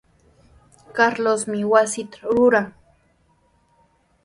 Carlosmi 0.95 1.59
wasita 1.71 2.17
rurarqun. 2.27 2.67